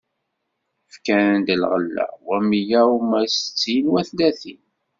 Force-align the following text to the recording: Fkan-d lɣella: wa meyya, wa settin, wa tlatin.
Fkan-d 0.93 1.47
lɣella: 1.61 2.05
wa 2.25 2.37
meyya, 2.49 2.83
wa 3.09 3.21
settin, 3.27 3.85
wa 3.91 4.01
tlatin. 4.09 4.61